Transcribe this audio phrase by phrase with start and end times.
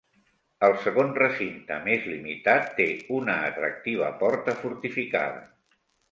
[0.67, 5.45] El segon recinte, més limitat, té una atractiva porta fortificada.